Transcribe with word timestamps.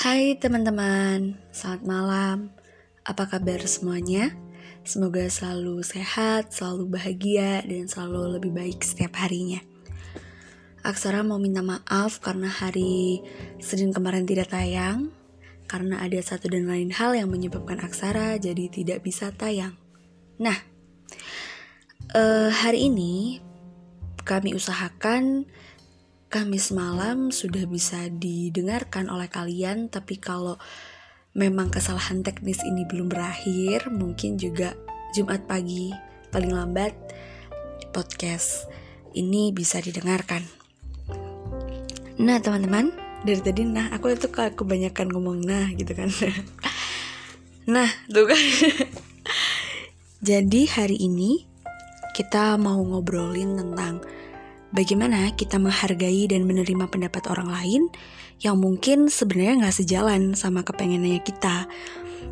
Hai 0.00 0.32
teman-teman, 0.40 1.36
selamat 1.52 1.82
malam. 1.84 2.48
Apa 3.04 3.36
kabar 3.36 3.60
semuanya? 3.68 4.32
Semoga 4.80 5.28
selalu 5.28 5.84
sehat, 5.84 6.56
selalu 6.56 6.96
bahagia, 6.96 7.60
dan 7.68 7.84
selalu 7.84 8.40
lebih 8.40 8.48
baik 8.48 8.80
setiap 8.80 9.20
harinya. 9.20 9.60
Aksara 10.80 11.20
mau 11.20 11.36
minta 11.36 11.60
maaf 11.60 12.16
karena 12.24 12.48
hari 12.48 13.20
Senin 13.60 13.92
kemarin 13.92 14.24
tidak 14.24 14.48
tayang, 14.48 15.12
karena 15.68 16.00
ada 16.00 16.16
satu 16.24 16.48
dan 16.48 16.64
lain 16.64 16.96
hal 16.96 17.12
yang 17.12 17.28
menyebabkan 17.28 17.84
Aksara 17.84 18.40
jadi 18.40 18.72
tidak 18.72 19.04
bisa 19.04 19.36
tayang. 19.36 19.76
Nah, 20.40 20.56
uh, 22.16 22.48
hari 22.48 22.88
ini 22.88 23.44
kami 24.24 24.56
usahakan 24.56 25.44
Kamis 26.30 26.70
malam 26.70 27.34
sudah 27.34 27.66
bisa 27.66 28.06
didengarkan 28.06 29.10
oleh 29.10 29.26
kalian, 29.26 29.90
tapi 29.90 30.14
kalau 30.14 30.62
memang 31.34 31.74
kesalahan 31.74 32.22
teknis 32.22 32.62
ini 32.62 32.86
belum 32.86 33.10
berakhir, 33.10 33.90
mungkin 33.90 34.38
juga 34.38 34.78
Jumat 35.10 35.50
pagi 35.50 35.90
paling 36.30 36.54
lambat 36.54 36.94
podcast 37.90 38.70
ini 39.18 39.50
bisa 39.50 39.82
didengarkan. 39.82 40.46
Nah, 42.22 42.38
teman-teman, 42.38 42.94
dari 43.26 43.42
tadi 43.42 43.66
nah 43.66 43.90
aku 43.90 44.14
itu 44.14 44.30
kebanyakan 44.30 45.10
ngomong 45.10 45.42
nah 45.42 45.66
gitu 45.74 45.98
kan. 45.98 46.14
nah, 47.74 47.90
tuh 48.06 48.30
kan. 48.30 48.38
Jadi 50.30 50.70
hari 50.70 50.94
ini 50.94 51.42
kita 52.14 52.54
mau 52.54 52.78
ngobrolin 52.78 53.58
tentang 53.58 54.19
bagaimana 54.70 55.34
kita 55.34 55.58
menghargai 55.58 56.30
dan 56.30 56.46
menerima 56.46 56.86
pendapat 56.90 57.26
orang 57.30 57.50
lain 57.50 57.82
yang 58.40 58.56
mungkin 58.56 59.12
sebenarnya 59.12 59.66
nggak 59.66 59.76
sejalan 59.84 60.32
sama 60.34 60.64
kepengenannya 60.64 61.20
kita? 61.22 61.68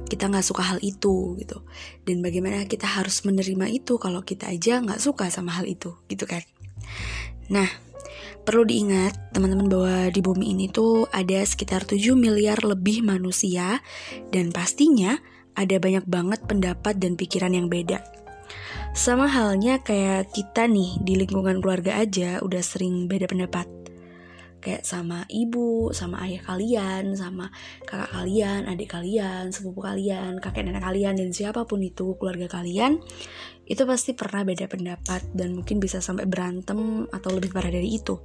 Kita 0.09 0.25
nggak 0.29 0.47
suka 0.47 0.63
hal 0.65 0.79
itu 0.81 1.37
gitu. 1.37 1.63
Dan 2.07 2.25
bagaimana 2.25 2.65
kita 2.65 2.89
harus 2.89 3.23
menerima 3.27 3.69
itu 3.69 4.01
kalau 4.01 4.25
kita 4.25 4.49
aja 4.49 4.81
nggak 4.81 5.01
suka 5.03 5.29
sama 5.29 5.53
hal 5.59 5.69
itu 5.69 5.95
gitu 6.09 6.25
kan? 6.25 6.41
Nah 7.53 7.69
perlu 8.49 8.65
diingat 8.65 9.37
teman-teman 9.37 9.69
bahwa 9.69 9.97
di 10.09 10.25
bumi 10.25 10.57
ini 10.57 10.73
tuh 10.73 11.05
ada 11.13 11.45
sekitar 11.45 11.85
7 11.85 12.17
miliar 12.17 12.65
lebih 12.65 13.05
manusia 13.05 13.85
dan 14.33 14.49
pastinya 14.49 15.21
ada 15.53 15.77
banyak 15.77 16.09
banget 16.09 16.41
pendapat 16.49 16.97
dan 16.97 17.21
pikiran 17.21 17.53
yang 17.53 17.69
beda 17.69 18.01
sama 18.99 19.31
halnya 19.31 19.79
kayak 19.79 20.35
kita 20.35 20.67
nih 20.67 20.99
di 21.07 21.15
lingkungan 21.15 21.63
keluarga 21.63 22.03
aja 22.03 22.43
udah 22.43 22.59
sering 22.59 23.07
beda 23.07 23.31
pendapat. 23.31 23.71
Kayak 24.59 24.83
sama 24.83 25.23
ibu, 25.31 25.95
sama 25.95 26.19
ayah 26.27 26.43
kalian, 26.43 27.15
sama 27.15 27.47
kakak 27.87 28.11
kalian, 28.11 28.67
adik 28.67 28.91
kalian, 28.91 29.55
sepupu 29.55 29.87
kalian, 29.87 30.43
kakek 30.43 30.67
nenek 30.67 30.83
kalian, 30.83 31.15
dan 31.15 31.31
siapa 31.31 31.63
pun 31.63 31.79
itu 31.79 32.19
keluarga 32.19 32.51
kalian, 32.51 32.99
itu 33.71 33.87
pasti 33.87 34.19
pernah 34.19 34.43
beda 34.43 34.67
pendapat 34.67 35.31
dan 35.31 35.55
mungkin 35.55 35.79
bisa 35.79 36.03
sampai 36.03 36.27
berantem 36.27 37.07
atau 37.15 37.31
lebih 37.31 37.55
parah 37.55 37.71
dari 37.71 37.95
itu. 37.95 38.19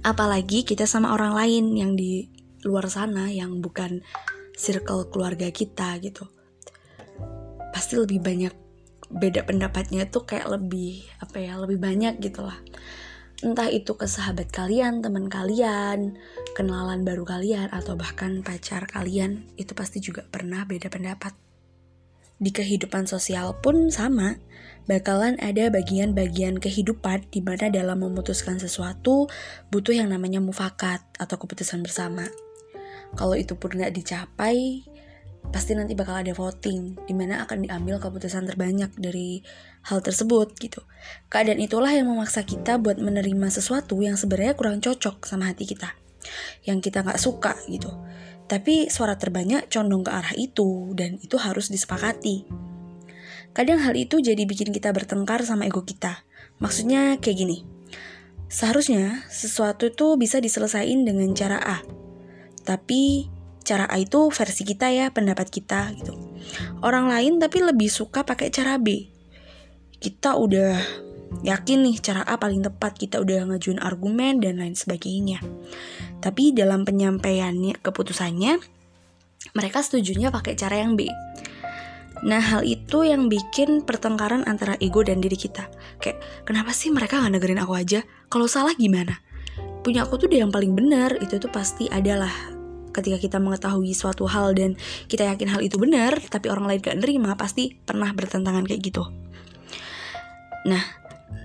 Apalagi 0.00 0.64
kita 0.64 0.88
sama 0.88 1.12
orang 1.12 1.36
lain 1.36 1.64
yang 1.76 1.92
di 1.92 2.24
luar 2.64 2.88
sana 2.88 3.28
yang 3.28 3.60
bukan 3.60 4.00
circle 4.56 5.12
keluarga 5.12 5.52
kita 5.52 6.00
gitu. 6.00 6.24
Pasti 7.68 8.00
lebih 8.00 8.24
banyak 8.24 8.69
beda 9.10 9.42
pendapatnya 9.44 10.06
tuh 10.06 10.24
kayak 10.24 10.46
lebih 10.48 11.02
apa 11.18 11.36
ya 11.42 11.58
lebih 11.58 11.82
banyak 11.82 12.22
gitu 12.22 12.46
lah 12.46 12.58
entah 13.40 13.72
itu 13.72 13.96
ke 13.96 14.04
sahabat 14.04 14.52
kalian 14.52 15.00
teman 15.02 15.26
kalian 15.26 16.14
kenalan 16.54 17.02
baru 17.02 17.24
kalian 17.26 17.72
atau 17.72 17.96
bahkan 17.96 18.44
pacar 18.44 18.86
kalian 18.86 19.48
itu 19.56 19.72
pasti 19.74 19.98
juga 19.98 20.22
pernah 20.28 20.62
beda 20.68 20.92
pendapat 20.92 21.32
di 22.40 22.50
kehidupan 22.52 23.04
sosial 23.04 23.52
pun 23.60 23.92
sama 23.92 24.40
bakalan 24.88 25.36
ada 25.44 25.68
bagian-bagian 25.68 26.56
kehidupan 26.56 27.28
di 27.28 27.44
mana 27.44 27.68
dalam 27.68 28.00
memutuskan 28.00 28.56
sesuatu 28.56 29.28
butuh 29.68 29.92
yang 29.92 30.08
namanya 30.08 30.40
mufakat 30.40 31.04
atau 31.20 31.36
keputusan 31.36 31.84
bersama. 31.84 32.26
Kalau 33.14 33.36
itu 33.36 33.54
pun 33.58 33.76
nggak 33.76 33.92
dicapai, 33.92 34.82
pasti 35.48 35.72
nanti 35.72 35.96
bakal 35.96 36.20
ada 36.20 36.30
voting 36.36 37.00
di 37.08 37.14
mana 37.16 37.42
akan 37.48 37.64
diambil 37.66 37.96
keputusan 37.98 38.46
terbanyak 38.46 38.92
dari 39.00 39.40
hal 39.88 40.04
tersebut 40.04 40.54
gitu. 40.60 40.84
Keadaan 41.32 41.58
itulah 41.58 41.90
yang 41.90 42.12
memaksa 42.12 42.44
kita 42.44 42.76
buat 42.76 43.00
menerima 43.00 43.48
sesuatu 43.48 43.98
yang 44.04 44.20
sebenarnya 44.20 44.54
kurang 44.54 44.78
cocok 44.84 45.24
sama 45.24 45.50
hati 45.50 45.66
kita, 45.66 45.96
yang 46.68 46.78
kita 46.84 47.02
nggak 47.02 47.18
suka 47.18 47.56
gitu. 47.66 47.90
Tapi 48.50 48.90
suara 48.90 49.14
terbanyak 49.14 49.70
condong 49.70 50.02
ke 50.02 50.10
arah 50.10 50.34
itu 50.34 50.90
dan 50.98 51.18
itu 51.22 51.38
harus 51.38 51.70
disepakati. 51.70 52.46
Kadang 53.50 53.82
hal 53.82 53.98
itu 53.98 54.22
jadi 54.22 54.42
bikin 54.46 54.70
kita 54.70 54.94
bertengkar 54.94 55.42
sama 55.42 55.66
ego 55.66 55.82
kita. 55.82 56.22
Maksudnya 56.62 57.18
kayak 57.18 57.38
gini. 57.46 57.58
Seharusnya 58.50 59.22
sesuatu 59.30 59.90
itu 59.90 60.18
bisa 60.18 60.42
diselesaikan 60.42 61.06
dengan 61.06 61.30
cara 61.34 61.58
A. 61.62 61.78
Tapi 62.66 63.30
cara 63.62 63.86
A 63.86 63.96
itu 64.00 64.32
versi 64.32 64.62
kita 64.66 64.90
ya, 64.90 65.12
pendapat 65.12 65.48
kita 65.48 65.92
gitu. 65.96 66.16
Orang 66.80 67.08
lain 67.08 67.38
tapi 67.38 67.62
lebih 67.62 67.88
suka 67.92 68.24
pakai 68.24 68.50
cara 68.50 68.80
B. 68.80 69.06
Kita 70.00 70.36
udah 70.36 70.80
yakin 71.46 71.86
nih 71.86 71.96
cara 72.02 72.26
A 72.26 72.40
paling 72.40 72.64
tepat, 72.66 72.96
kita 72.98 73.22
udah 73.22 73.46
ngajuin 73.52 73.78
argumen 73.78 74.42
dan 74.42 74.58
lain 74.58 74.74
sebagainya. 74.74 75.38
Tapi 76.18 76.52
dalam 76.56 76.82
penyampaiannya 76.82 77.78
keputusannya 77.80 78.58
mereka 79.56 79.78
setujunya 79.80 80.28
pakai 80.28 80.58
cara 80.58 80.82
yang 80.82 80.98
B. 80.98 81.08
Nah 82.20 82.40
hal 82.40 82.68
itu 82.68 83.08
yang 83.08 83.32
bikin 83.32 83.80
pertengkaran 83.88 84.44
antara 84.44 84.76
ego 84.76 85.00
dan 85.00 85.24
diri 85.24 85.40
kita 85.40 85.72
Kayak 86.04 86.20
kenapa 86.44 86.76
sih 86.76 86.92
mereka 86.92 87.16
gak 87.16 87.32
negerin 87.32 87.56
aku 87.64 87.72
aja 87.72 88.04
Kalau 88.28 88.44
salah 88.44 88.76
gimana 88.76 89.24
Punya 89.80 90.04
aku 90.04 90.20
tuh 90.20 90.28
udah 90.28 90.44
yang 90.44 90.52
paling 90.52 90.76
benar 90.76 91.16
Itu 91.16 91.40
tuh 91.40 91.48
pasti 91.48 91.88
adalah 91.88 92.59
ketika 92.90 93.18
kita 93.18 93.38
mengetahui 93.38 93.94
suatu 93.94 94.26
hal 94.26 94.54
dan 94.54 94.74
kita 95.06 95.26
yakin 95.26 95.48
hal 95.50 95.60
itu 95.62 95.78
benar 95.78 96.18
tapi 96.30 96.50
orang 96.50 96.66
lain 96.66 96.80
gak 96.82 96.98
nerima 96.98 97.34
pasti 97.38 97.74
pernah 97.74 98.10
bertentangan 98.12 98.66
kayak 98.66 98.82
gitu. 98.82 99.06
Nah 100.66 100.82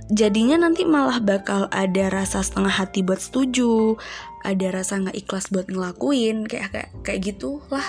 jadinya 0.09 0.61
nanti 0.61 0.85
malah 0.85 1.17
bakal 1.17 1.66
ada 1.73 2.13
rasa 2.13 2.45
setengah 2.45 2.69
hati 2.69 3.01
buat 3.01 3.17
setuju 3.17 3.97
ada 4.45 4.69
rasa 4.69 5.01
nggak 5.01 5.17
ikhlas 5.17 5.50
buat 5.50 5.66
ngelakuin 5.66 6.45
kayak 6.45 6.69
kayak 6.72 6.89
kayak 7.01 7.22
gitulah. 7.33 7.88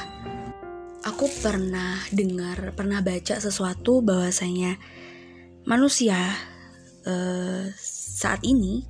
Aku 1.06 1.30
pernah 1.38 2.02
dengar 2.10 2.74
pernah 2.74 2.98
baca 2.98 3.38
sesuatu 3.38 4.02
bahwasanya 4.02 4.74
manusia 5.68 6.18
uh, 7.06 7.70
saat 8.16 8.42
ini 8.42 8.82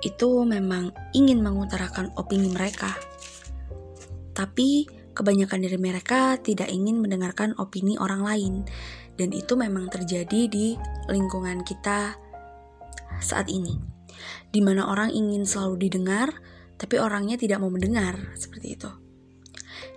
itu 0.00 0.30
memang 0.48 0.96
ingin 1.12 1.44
mengutarakan 1.44 2.08
opini 2.16 2.48
mereka 2.48 2.96
tapi 4.40 4.88
kebanyakan 5.12 5.68
dari 5.68 5.76
mereka 5.76 6.40
tidak 6.40 6.72
ingin 6.72 6.96
mendengarkan 6.96 7.52
opini 7.60 8.00
orang 8.00 8.24
lain, 8.24 8.54
dan 9.20 9.36
itu 9.36 9.52
memang 9.52 9.92
terjadi 9.92 10.48
di 10.48 10.80
lingkungan 11.12 11.60
kita 11.60 12.16
saat 13.20 13.52
ini, 13.52 13.76
di 14.48 14.64
mana 14.64 14.88
orang 14.88 15.12
ingin 15.12 15.44
selalu 15.44 15.84
didengar, 15.84 16.32
tapi 16.80 16.96
orangnya 16.96 17.36
tidak 17.36 17.60
mau 17.60 17.68
mendengar 17.68 18.32
seperti 18.32 18.80
itu. 18.80 18.88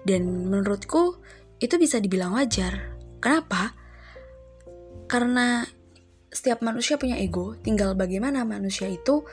Dan 0.03 0.51
menurutku 0.51 1.23
itu 1.63 1.79
bisa 1.79 2.03
dibilang 2.03 2.35
wajar. 2.35 2.99
Kenapa? 3.23 3.71
Karena 5.07 5.63
setiap 6.27 6.59
manusia 6.59 6.99
punya 6.99 7.15
ego, 7.15 7.55
tinggal 7.63 7.95
bagaimana 7.95 8.43
manusia 8.43 8.91
itu 8.91 9.23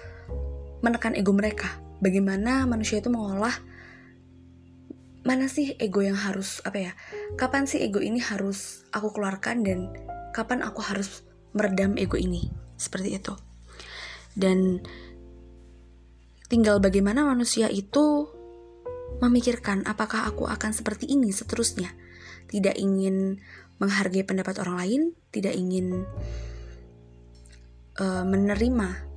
menekan 0.86 1.18
ego 1.18 1.34
mereka. 1.34 1.82
Bagaimana 1.98 2.62
manusia 2.70 3.02
itu 3.02 3.10
mengolah 3.10 3.69
mana 5.20 5.52
sih 5.52 5.76
ego 5.76 6.00
yang 6.00 6.16
harus 6.16 6.64
apa 6.64 6.78
ya 6.80 6.92
kapan 7.36 7.68
sih 7.68 7.84
ego 7.84 8.00
ini 8.00 8.24
harus 8.24 8.88
aku 8.88 9.12
keluarkan 9.12 9.60
dan 9.60 9.92
kapan 10.32 10.62
aku 10.62 10.80
harus 10.80 11.26
meredam 11.52 11.98
ego 11.98 12.16
ini? 12.16 12.50
Seperti 12.78 13.18
itu. 13.18 13.34
Dan 14.32 14.80
tinggal 16.46 16.78
bagaimana 16.78 17.26
manusia 17.26 17.68
itu 17.68 18.30
memikirkan 19.20 19.84
apakah 19.84 20.24
aku 20.24 20.48
akan 20.48 20.72
seperti 20.72 21.10
ini 21.10 21.34
seterusnya. 21.34 21.92
Tidak 22.48 22.74
ingin 22.78 23.38
menghargai 23.80 24.26
pendapat 24.26 24.60
orang 24.60 24.76
lain 24.76 25.02
tidak 25.32 25.56
ingin 25.56 26.04
uh, 27.96 28.24
menerima 28.28 29.08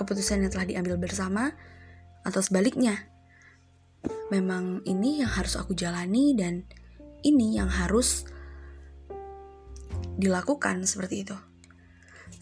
keputusan 0.00 0.42
yang 0.42 0.50
telah 0.50 0.66
diambil 0.66 0.96
bersama 0.96 1.52
atau 2.24 2.40
sebaliknya 2.40 3.13
memang 4.34 4.82
ini 4.82 5.22
yang 5.22 5.30
harus 5.30 5.54
aku 5.54 5.78
jalani 5.78 6.34
dan 6.34 6.66
ini 7.22 7.54
yang 7.54 7.70
harus 7.70 8.26
dilakukan 10.18 10.82
seperti 10.84 11.22
itu. 11.22 11.36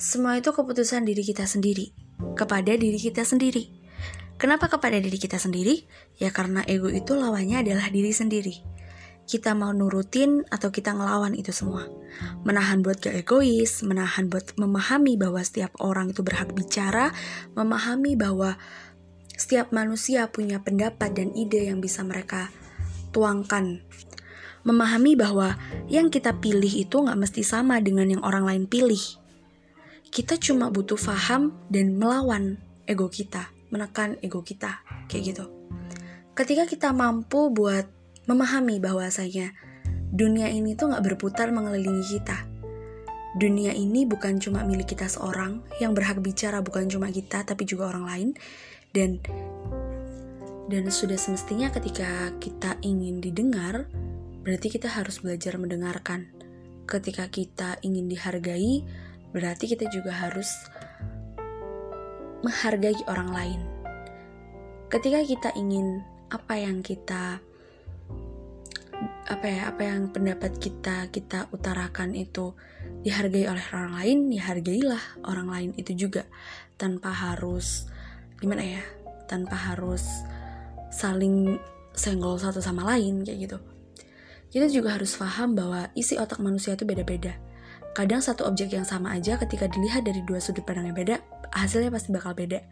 Semua 0.01 0.41
itu 0.41 0.51
keputusan 0.51 1.05
diri 1.05 1.23
kita 1.23 1.45
sendiri, 1.45 1.93
kepada 2.35 2.75
diri 2.75 2.99
kita 2.99 3.23
sendiri. 3.23 3.69
Kenapa 4.41 4.67
kepada 4.67 4.99
diri 4.99 5.15
kita 5.21 5.39
sendiri? 5.39 5.87
Ya 6.19 6.35
karena 6.35 6.67
ego 6.67 6.91
itu 6.91 7.15
lawannya 7.15 7.63
adalah 7.63 7.87
diri 7.93 8.11
sendiri. 8.11 8.59
Kita 9.23 9.55
mau 9.55 9.71
nurutin 9.71 10.43
atau 10.51 10.75
kita 10.75 10.99
ngelawan 10.99 11.39
itu 11.39 11.55
semua. 11.55 11.87
Menahan 12.43 12.83
buat 12.83 12.99
gak 12.99 13.23
egois, 13.23 13.87
menahan 13.87 14.27
buat 14.27 14.59
memahami 14.59 15.15
bahwa 15.15 15.39
setiap 15.47 15.71
orang 15.79 16.11
itu 16.11 16.27
berhak 16.27 16.51
bicara, 16.51 17.15
memahami 17.55 18.19
bahwa 18.19 18.59
setiap 19.35 19.71
manusia 19.75 20.29
punya 20.29 20.61
pendapat 20.61 21.13
dan 21.13 21.33
ide 21.33 21.69
yang 21.69 21.81
bisa 21.83 22.05
mereka 22.05 22.53
tuangkan. 23.11 23.83
Memahami 24.63 25.19
bahwa 25.19 25.59
yang 25.91 26.07
kita 26.07 26.39
pilih 26.39 26.71
itu 26.71 27.03
gak 27.03 27.19
mesti 27.19 27.43
sama 27.43 27.83
dengan 27.83 28.07
yang 28.07 28.23
orang 28.23 28.47
lain 28.47 28.65
pilih. 28.71 29.01
Kita 30.13 30.39
cuma 30.39 30.71
butuh 30.71 31.01
paham 31.01 31.57
dan 31.73 31.99
melawan 31.99 32.63
ego 32.87 33.09
kita 33.09 33.49
menekan 33.73 34.19
ego 34.21 34.45
kita 34.45 34.85
kayak 35.09 35.33
gitu 35.33 35.45
ketika 36.37 36.69
kita 36.69 36.89
mampu 36.93 37.49
buat 37.49 37.89
memahami 38.29 38.79
bahwasanya 38.79 39.57
dunia 40.13 40.53
ini 40.53 40.77
tuh 40.77 40.93
nggak 40.93 41.05
berputar 41.09 41.49
mengelilingi 41.49 42.21
kita 42.21 42.45
dunia 43.41 43.73
ini 43.73 44.05
bukan 44.05 44.37
cuma 44.37 44.61
milik 44.61 44.93
kita 44.93 45.09
seorang 45.09 45.65
yang 45.81 45.97
berhak 45.97 46.21
bicara 46.21 46.61
bukan 46.61 46.85
cuma 46.91 47.09
kita 47.09 47.49
tapi 47.49 47.65
juga 47.65 47.89
orang 47.89 48.05
lain 48.05 48.29
dan 48.93 49.21
dan 50.71 50.89
sudah 50.89 51.19
semestinya 51.19 51.69
ketika 51.69 52.33
kita 52.41 52.81
ingin 52.81 53.21
didengar 53.21 53.89
berarti 54.47 54.73
kita 54.73 54.89
harus 54.89 55.21
belajar 55.21 55.59
mendengarkan 55.61 56.29
ketika 56.87 57.29
kita 57.29 57.81
ingin 57.85 58.09
dihargai 58.09 58.85
berarti 59.33 59.65
kita 59.73 59.89
juga 59.89 60.13
harus 60.13 60.49
menghargai 62.45 63.01
orang 63.09 63.31
lain. 63.33 63.61
Ketika 64.93 65.25
kita 65.25 65.49
ingin 65.57 66.05
apa 66.29 66.61
yang 66.61 66.85
kita 66.85 67.41
apa 69.27 69.47
ya 69.49 69.73
apa 69.73 69.83
yang 69.83 70.13
pendapat 70.15 70.61
kita 70.61 71.11
kita 71.11 71.51
utarakan 71.51 72.15
itu 72.15 72.55
dihargai 73.03 73.51
oleh 73.51 73.65
orang 73.75 73.99
lain 73.99 74.19
ya 74.31 74.43
hargailah 74.47 75.03
orang 75.27 75.49
lain 75.51 75.71
itu 75.75 76.07
juga 76.07 76.23
tanpa 76.79 77.11
harus 77.11 77.91
gimana 78.43 78.67
ya 78.67 78.83
tanpa 79.31 79.55
harus 79.55 80.03
saling 80.91 81.57
senggol 81.95 82.37
satu 82.37 82.59
sama 82.59 82.83
lain 82.83 83.23
kayak 83.23 83.47
gitu 83.47 83.59
kita 84.53 84.67
juga 84.69 84.99
harus 84.99 85.15
paham 85.17 85.55
bahwa 85.55 85.89
isi 85.95 86.19
otak 86.19 86.43
manusia 86.43 86.75
itu 86.75 86.83
beda-beda 86.83 87.39
kadang 87.95 88.21
satu 88.21 88.45
objek 88.45 88.75
yang 88.75 88.85
sama 88.85 89.15
aja 89.15 89.39
ketika 89.39 89.71
dilihat 89.71 90.03
dari 90.03 90.21
dua 90.27 90.43
sudut 90.43 90.67
pandang 90.67 90.91
yang 90.91 90.99
beda 90.99 91.17
hasilnya 91.53 91.93
pasti 91.93 92.11
bakal 92.11 92.33
beda. 92.33 92.65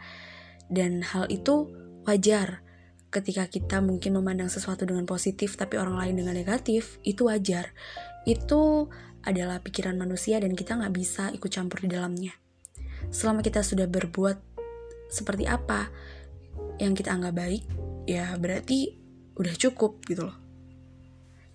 Dan 0.67 1.05
hal 1.05 1.29
itu 1.29 1.69
wajar. 2.09 2.65
Ketika 3.11 3.51
kita 3.51 3.83
mungkin 3.83 4.15
memandang 4.17 4.49
sesuatu 4.49 4.87
dengan 4.87 5.05
positif 5.05 5.59
tapi 5.59 5.77
orang 5.77 5.99
lain 5.99 6.15
dengan 6.25 6.35
negatif, 6.35 7.03
itu 7.03 7.27
wajar. 7.27 7.75
Itu 8.25 8.89
adalah 9.21 9.61
pikiran 9.61 9.99
manusia 10.01 10.41
dan 10.41 10.57
kita 10.57 10.79
nggak 10.79 10.95
bisa 10.95 11.29
ikut 11.35 11.51
campur 11.51 11.85
di 11.85 11.91
dalamnya. 11.93 12.33
Selama 13.11 13.43
kita 13.43 13.67
sudah 13.67 13.91
berbuat 13.91 14.50
seperti 15.11 15.45
apa 15.45 15.91
yang 16.81 16.97
kita 16.97 17.13
anggap 17.13 17.37
baik, 17.37 17.67
ya 18.09 18.33
berarti 18.41 18.97
udah 19.37 19.55
cukup 19.59 20.01
gitu 20.09 20.31
loh. 20.31 20.37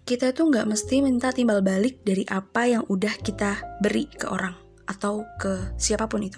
Kita 0.06 0.38
tuh 0.38 0.54
nggak 0.54 0.70
mesti 0.70 1.02
minta 1.02 1.34
timbal 1.34 1.66
balik 1.66 2.06
dari 2.06 2.22
apa 2.30 2.70
yang 2.70 2.86
udah 2.86 3.18
kita 3.26 3.82
beri 3.82 4.06
ke 4.06 4.30
orang 4.30 4.54
atau 4.86 5.26
ke 5.42 5.74
siapa 5.82 6.06
pun 6.06 6.22
itu. 6.22 6.38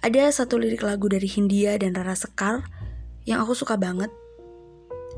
Ada 0.00 0.32
satu 0.32 0.56
lirik 0.56 0.80
lagu 0.80 1.08
dari 1.08 1.28
Hindia 1.28 1.76
dan 1.76 1.92
Rara 1.92 2.16
Sekar 2.16 2.64
yang 3.28 3.44
aku 3.44 3.52
suka 3.52 3.76
banget. 3.76 4.08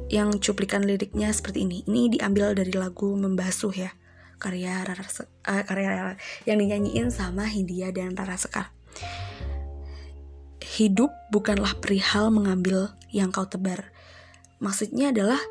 Yang 0.09 0.51
cuplikan 0.51 0.83
liriknya 0.83 1.29
seperti 1.31 1.69
ini. 1.69 1.85
Ini 1.85 2.19
diambil 2.19 2.57
dari 2.57 2.73
lagu 2.73 3.13
Membasuh 3.13 3.75
ya. 3.75 3.91
Karya 4.39 4.87
Rara 4.87 5.03
uh, 5.03 5.63
karya 5.67 6.15
yang 6.47 6.59
dinyanyiin 6.63 7.11
sama 7.11 7.47
Hindia 7.47 7.91
dan 7.95 8.19
Rara 8.19 8.39
Sekar. 8.39 8.75
Hidup 10.79 11.11
bukanlah 11.35 11.75
perihal 11.83 12.31
mengambil 12.31 12.95
yang 13.11 13.35
kau 13.35 13.51
tebar. 13.51 13.91
Maksudnya 14.63 15.11
adalah 15.11 15.43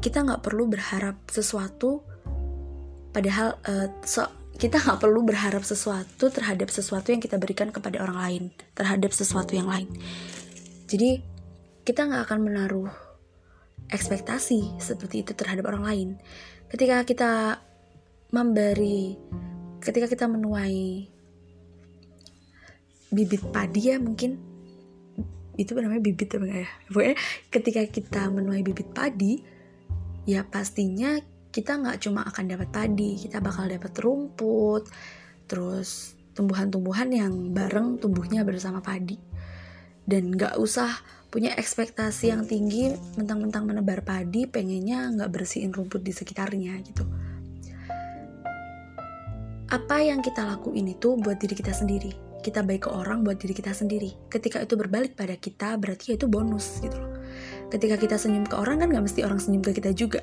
kita 0.00 0.24
nggak 0.24 0.40
perlu 0.40 0.64
berharap 0.64 1.20
sesuatu 1.28 2.00
padahal 3.12 3.60
uh, 3.68 3.92
so, 4.00 4.24
kita 4.56 4.80
nggak 4.80 4.96
perlu 4.96 5.28
berharap 5.28 5.60
sesuatu 5.60 6.32
terhadap 6.32 6.72
sesuatu 6.72 7.12
yang 7.12 7.20
kita 7.20 7.36
berikan 7.36 7.68
kepada 7.68 8.00
orang 8.00 8.16
lain, 8.16 8.42
terhadap 8.72 9.12
sesuatu 9.12 9.52
yang 9.52 9.68
lain. 9.68 9.92
Jadi 10.88 11.20
kita 11.84 12.08
nggak 12.08 12.24
akan 12.24 12.40
menaruh 12.48 12.88
ekspektasi 13.92 14.80
seperti 14.80 15.20
itu 15.20 15.36
terhadap 15.36 15.68
orang 15.68 15.84
lain. 15.84 16.08
Ketika 16.72 17.04
kita 17.04 17.60
memberi, 18.32 19.20
ketika 19.84 20.08
kita 20.08 20.24
menuai 20.32 21.12
bibit 23.14 23.42
padi 23.54 23.94
ya 23.94 23.96
mungkin 24.02 24.54
itu 25.54 25.70
namanya 25.78 26.02
bibit 26.02 26.34
ya? 26.34 26.66
Pokoknya 26.90 27.16
ketika 27.50 27.82
kita 27.86 28.22
menuai 28.30 28.66
bibit 28.66 28.90
padi, 28.90 29.38
ya 30.26 30.42
pastinya 30.42 31.14
kita 31.54 31.78
nggak 31.78 32.02
cuma 32.02 32.26
akan 32.26 32.44
dapat 32.50 32.68
padi, 32.74 33.14
kita 33.14 33.38
bakal 33.38 33.70
dapat 33.70 33.94
rumput, 34.02 34.90
terus 35.46 36.18
tumbuhan-tumbuhan 36.34 37.08
yang 37.14 37.54
bareng 37.54 38.02
tumbuhnya 38.02 38.42
bersama 38.42 38.82
padi. 38.82 39.14
Dan 40.02 40.34
nggak 40.34 40.58
usah 40.58 40.90
punya 41.30 41.54
ekspektasi 41.54 42.34
yang 42.34 42.42
tinggi 42.50 42.90
mentang-mentang 43.14 43.70
menebar 43.70 44.02
padi, 44.02 44.50
pengennya 44.50 45.14
nggak 45.14 45.30
bersihin 45.30 45.70
rumput 45.70 46.02
di 46.02 46.10
sekitarnya 46.10 46.74
gitu. 46.82 47.06
Apa 49.70 50.02
yang 50.02 50.22
kita 50.22 50.42
lakuin 50.42 50.90
itu 50.90 51.14
buat 51.18 51.38
diri 51.38 51.54
kita 51.54 51.70
sendiri. 51.70 52.33
Kita 52.44 52.60
baik 52.60 52.84
ke 52.84 52.90
orang 52.92 53.24
buat 53.24 53.40
diri 53.40 53.56
kita 53.56 53.72
sendiri. 53.72 54.28
Ketika 54.28 54.60
itu 54.60 54.76
berbalik 54.76 55.16
pada 55.16 55.32
kita, 55.32 55.80
berarti 55.80 56.12
ya 56.12 56.20
itu 56.20 56.28
bonus 56.28 56.84
gitu 56.84 57.00
loh. 57.00 57.16
Ketika 57.72 57.96
kita 57.96 58.20
senyum 58.20 58.44
ke 58.44 58.54
orang 58.60 58.84
kan 58.84 58.92
nggak 58.92 59.04
mesti 59.08 59.24
orang 59.24 59.40
senyum 59.40 59.64
ke 59.64 59.72
kita 59.72 59.96
juga 59.96 60.20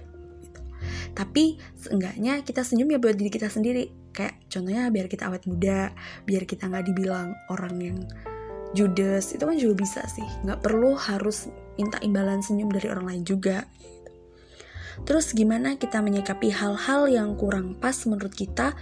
tapi 1.12 1.60
seenggaknya 1.76 2.40
kita 2.40 2.64
senyum 2.64 2.88
ya 2.88 3.00
buat 3.02 3.20
diri 3.20 3.28
kita 3.28 3.52
sendiri. 3.52 3.92
Kayak 4.16 4.40
contohnya 4.48 4.88
biar 4.88 5.12
kita 5.12 5.28
awet 5.28 5.44
muda 5.44 5.92
biar 6.24 6.48
kita 6.48 6.72
nggak 6.72 6.88
dibilang 6.88 7.36
orang 7.52 7.76
yang 7.84 7.98
judes 8.72 9.36
itu 9.36 9.44
kan 9.44 9.58
juga 9.60 9.76
bisa 9.76 10.02
sih. 10.08 10.24
Nggak 10.48 10.64
perlu 10.64 10.96
harus 10.96 11.52
minta 11.76 12.00
imbalan 12.00 12.40
senyum 12.40 12.72
dari 12.72 12.88
orang 12.88 13.12
lain 13.12 13.24
juga 13.28 13.68
terus 15.06 15.34
gimana 15.34 15.80
kita 15.82 16.04
menyikapi 16.04 16.54
hal-hal 16.54 17.10
yang 17.10 17.34
kurang 17.34 17.74
pas 17.78 17.96
menurut 18.06 18.34
kita 18.34 18.78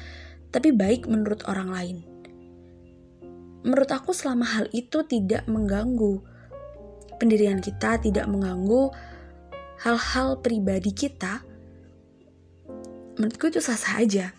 tapi 0.50 0.74
baik 0.74 1.08
menurut 1.08 1.46
orang 1.48 1.69
lain 1.72 1.98
menurut 3.70 3.94
aku 3.94 4.18
selama 4.18 4.50
hal 4.50 4.66
itu 4.74 5.06
tidak 5.06 5.46
mengganggu 5.46 6.26
pendirian 7.22 7.62
kita, 7.62 8.02
tidak 8.02 8.26
mengganggu 8.26 8.90
hal-hal 9.86 10.42
pribadi 10.42 10.90
kita, 10.90 11.46
menurutku 13.22 13.54
itu 13.54 13.62
sah-sah 13.62 14.02
aja. 14.02 14.34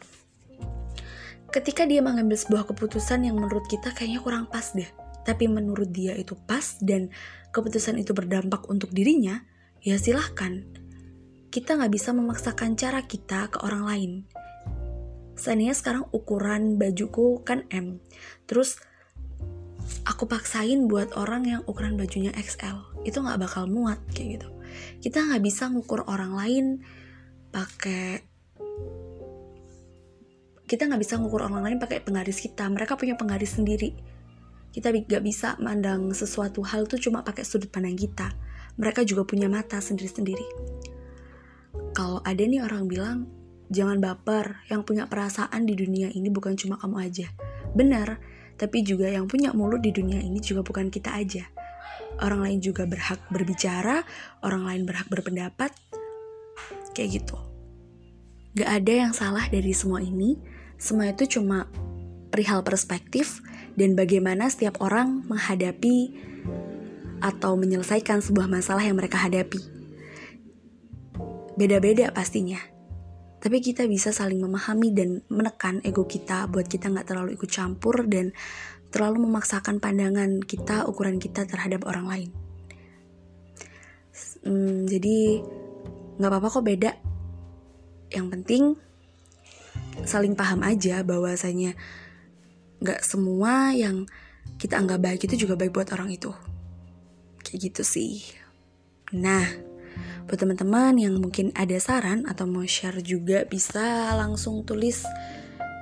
Ketika 1.54 1.86
dia 1.86 2.02
mengambil 2.02 2.34
sebuah 2.34 2.66
keputusan 2.74 3.22
yang 3.22 3.38
menurut 3.38 3.70
kita 3.70 3.94
kayaknya 3.94 4.18
kurang 4.18 4.50
pas 4.50 4.74
deh, 4.74 4.90
tapi 5.22 5.46
menurut 5.46 5.94
dia 5.94 6.18
itu 6.18 6.34
pas 6.34 6.82
dan 6.82 7.14
keputusan 7.54 8.02
itu 8.02 8.10
berdampak 8.10 8.66
untuk 8.66 8.90
dirinya, 8.90 9.46
ya 9.78 9.94
silahkan. 9.94 10.66
Kita 11.54 11.78
nggak 11.78 11.92
bisa 11.94 12.10
memaksakan 12.10 12.74
cara 12.74 13.06
kita 13.06 13.46
ke 13.46 13.62
orang 13.62 13.82
lain. 13.86 14.12
Seandainya 15.38 15.74
sekarang 15.78 16.04
ukuran 16.10 16.78
bajuku 16.78 17.42
kan 17.46 17.66
M, 17.70 17.98
terus 18.46 18.89
aku 20.06 20.26
paksain 20.26 20.88
buat 20.88 21.14
orang 21.16 21.42
yang 21.46 21.60
ukuran 21.66 21.94
bajunya 21.96 22.32
XL, 22.34 23.04
itu 23.06 23.18
nggak 23.20 23.40
bakal 23.40 23.66
muat 23.66 24.00
kayak 24.12 24.40
gitu. 24.40 24.48
Kita 25.02 25.26
nggak 25.26 25.42
bisa 25.42 25.68
ngukur 25.70 26.06
orang 26.06 26.32
lain 26.34 26.64
pakai 27.50 28.22
kita 30.70 30.86
nggak 30.86 31.02
bisa 31.02 31.18
ngukur 31.18 31.42
orang 31.42 31.66
lain 31.66 31.78
pakai 31.82 31.98
penggaris 31.98 32.38
kita. 32.38 32.70
Mereka 32.70 32.94
punya 32.94 33.18
penggaris 33.18 33.58
sendiri. 33.58 33.90
Kita 34.70 34.94
nggak 34.94 35.22
bisa 35.26 35.58
mandang 35.58 36.14
sesuatu 36.14 36.62
hal 36.62 36.86
tuh 36.86 37.02
cuma 37.02 37.26
pakai 37.26 37.42
sudut 37.42 37.66
pandang 37.74 37.98
kita. 37.98 38.30
Mereka 38.78 39.02
juga 39.02 39.26
punya 39.26 39.50
mata 39.50 39.82
sendiri-sendiri. 39.82 40.46
Kalau 41.90 42.22
ada 42.22 42.38
nih 42.38 42.62
orang 42.62 42.86
bilang 42.86 43.26
jangan 43.66 43.98
baper 43.98 44.62
yang 44.70 44.86
punya 44.86 45.10
perasaan 45.10 45.66
di 45.66 45.74
dunia 45.74 46.06
ini 46.14 46.30
bukan 46.30 46.54
cuma 46.54 46.78
kamu 46.78 46.96
aja. 47.02 47.26
Benar 47.74 48.22
tapi 48.60 48.84
juga 48.84 49.08
yang 49.08 49.24
punya 49.24 49.56
mulut 49.56 49.80
di 49.80 49.88
dunia 49.88 50.20
ini 50.20 50.36
juga 50.44 50.60
bukan 50.60 50.92
kita 50.92 51.16
aja 51.16 51.48
orang 52.20 52.44
lain 52.44 52.58
juga 52.60 52.84
berhak 52.84 53.24
berbicara 53.32 54.04
orang 54.44 54.68
lain 54.68 54.82
berhak 54.84 55.08
berpendapat 55.08 55.72
kayak 56.92 57.24
gitu 57.24 57.40
Gak 58.50 58.82
ada 58.82 59.06
yang 59.06 59.12
salah 59.14 59.46
dari 59.46 59.70
semua 59.70 60.02
ini, 60.02 60.34
semua 60.74 61.06
itu 61.06 61.38
cuma 61.38 61.70
perihal 62.34 62.66
perspektif 62.66 63.38
dan 63.78 63.94
bagaimana 63.94 64.50
setiap 64.50 64.82
orang 64.82 65.22
menghadapi 65.30 66.18
atau 67.22 67.54
menyelesaikan 67.54 68.18
sebuah 68.18 68.50
masalah 68.50 68.82
yang 68.82 68.98
mereka 68.98 69.22
hadapi. 69.22 69.62
Beda-beda 71.54 72.10
pastinya. 72.10 72.58
Tapi 73.40 73.56
kita 73.64 73.88
bisa 73.88 74.12
saling 74.12 74.36
memahami 74.36 74.92
dan 74.92 75.24
menekan 75.32 75.80
ego 75.80 76.04
kita 76.04 76.44
buat 76.52 76.68
kita 76.68 76.92
nggak 76.92 77.08
terlalu 77.08 77.40
ikut 77.40 77.48
campur 77.48 78.04
dan 78.04 78.36
terlalu 78.92 79.24
memaksakan 79.24 79.80
pandangan 79.80 80.44
kita, 80.44 80.84
ukuran 80.84 81.16
kita 81.16 81.48
terhadap 81.48 81.88
orang 81.88 82.06
lain. 82.06 82.30
Hmm, 84.44 84.84
jadi 84.84 85.40
nggak 86.20 86.30
apa-apa 86.30 86.48
kok 86.52 86.66
beda. 86.68 86.92
Yang 88.12 88.26
penting 88.28 88.64
saling 90.04 90.36
paham 90.36 90.60
aja 90.64 91.00
bahwasanya 91.04 91.76
nggak 92.80 93.00
semua 93.04 93.76
yang 93.76 94.08
kita 94.56 94.80
anggap 94.80 95.00
baik 95.04 95.20
itu 95.28 95.44
juga 95.44 95.56
baik 95.56 95.76
buat 95.76 95.92
orang 95.92 96.12
itu 96.12 96.32
kayak 97.44 97.60
gitu 97.70 97.82
sih 97.84 98.24
nah 99.12 99.44
buat 100.26 100.38
teman-teman 100.38 100.98
yang 100.98 101.18
mungkin 101.18 101.50
ada 101.58 101.78
saran 101.80 102.26
atau 102.28 102.46
mau 102.46 102.66
share 102.66 103.02
juga 103.02 103.44
bisa 103.46 104.14
langsung 104.14 104.62
tulis 104.62 105.02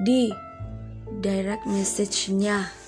di 0.04 0.32
direct 1.20 1.66
message-nya 1.66 2.78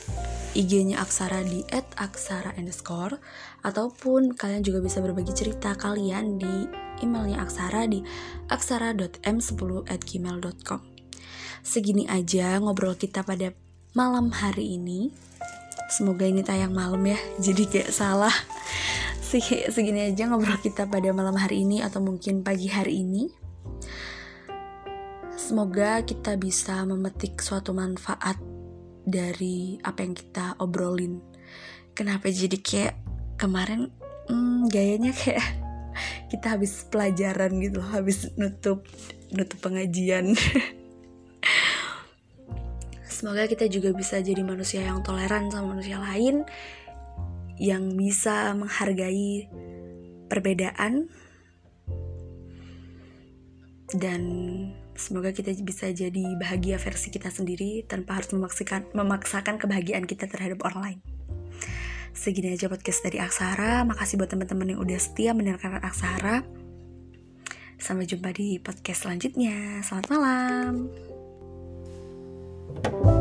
IG-nya 0.50 0.98
Aksara 0.98 1.46
di 1.46 1.62
@aksara 1.70 2.58
underscore 2.58 3.22
ataupun 3.62 4.34
kalian 4.34 4.66
juga 4.66 4.82
bisa 4.82 4.98
berbagi 4.98 5.30
cerita 5.30 5.78
kalian 5.78 6.42
di 6.42 6.66
emailnya 7.06 7.46
Aksara 7.46 7.86
di 7.86 8.02
aksara.m10@gmail.com. 8.50 10.80
Segini 11.62 12.10
aja 12.10 12.58
ngobrol 12.58 12.98
kita 12.98 13.22
pada 13.22 13.54
malam 13.94 14.34
hari 14.34 14.74
ini. 14.74 15.14
Semoga 15.90 16.22
ini 16.26 16.42
tayang 16.42 16.74
malam 16.74 17.02
ya, 17.06 17.18
jadi 17.44 17.70
kayak 17.70 17.94
salah. 17.94 18.34
Segini 19.30 20.10
aja 20.10 20.26
ngobrol 20.26 20.58
kita 20.58 20.90
pada 20.90 21.14
malam 21.14 21.38
hari 21.38 21.62
ini 21.62 21.86
atau 21.86 22.02
mungkin 22.02 22.42
pagi 22.42 22.66
hari 22.66 23.06
ini. 23.06 23.30
Semoga 25.38 26.02
kita 26.02 26.34
bisa 26.34 26.82
memetik 26.82 27.38
suatu 27.38 27.70
manfaat 27.70 28.42
dari 29.06 29.78
apa 29.86 30.02
yang 30.02 30.18
kita 30.18 30.58
obrolin. 30.58 31.22
Kenapa 31.94 32.26
jadi 32.26 32.58
kayak 32.58 32.98
kemarin 33.38 33.94
hmm, 34.26 34.66
gayanya 34.66 35.14
kayak 35.14 35.46
kita 36.34 36.58
habis 36.58 36.90
pelajaran 36.90 37.54
gitu 37.62 37.78
loh, 37.78 37.86
habis 37.86 38.34
nutup 38.34 38.82
nutup 39.30 39.62
pengajian. 39.62 40.34
Semoga 43.06 43.46
kita 43.46 43.70
juga 43.70 43.94
bisa 43.94 44.18
jadi 44.18 44.42
manusia 44.42 44.82
yang 44.82 45.06
toleran 45.06 45.54
sama 45.54 45.78
manusia 45.78 46.02
lain, 46.02 46.42
yang 47.60 47.92
bisa 47.92 48.56
menghargai 48.56 49.52
perbedaan, 50.32 51.12
dan 53.92 54.22
semoga 54.96 55.36
kita 55.36 55.52
bisa 55.60 55.92
jadi 55.92 56.24
bahagia 56.40 56.80
versi 56.80 57.12
kita 57.12 57.28
sendiri 57.28 57.84
tanpa 57.84 58.16
harus 58.16 58.32
memaksakan, 58.32 58.88
memaksakan 58.96 59.60
kebahagiaan 59.60 60.08
kita 60.08 60.24
terhadap 60.24 60.64
orang 60.64 60.80
lain. 60.80 60.98
Segini 62.10 62.56
aja 62.56 62.66
podcast 62.66 63.06
dari 63.06 63.22
Aksara. 63.22 63.86
Makasih 63.86 64.18
buat 64.18 64.30
teman-teman 64.30 64.74
yang 64.74 64.80
udah 64.82 64.98
setia 64.98 65.30
mendengarkan 65.30 65.78
Aksara. 65.78 66.42
Sampai 67.80 68.04
jumpa 68.04 68.34
di 68.34 68.58
podcast 68.60 69.06
selanjutnya. 69.06 69.84
Selamat 69.84 70.06
malam. 70.10 70.72
thank 72.80 73.04
you 73.04 73.19